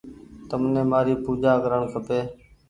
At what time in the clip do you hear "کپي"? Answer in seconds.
1.93-2.19